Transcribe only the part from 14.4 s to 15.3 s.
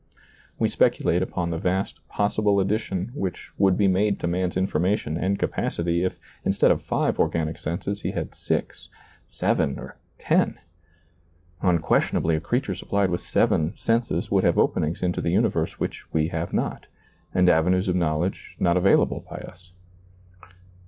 have openings into the